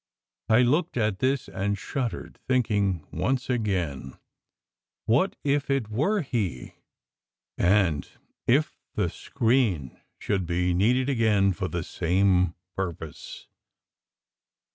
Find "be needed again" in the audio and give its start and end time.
10.47-11.53